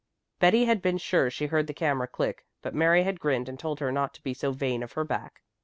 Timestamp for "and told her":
3.47-3.91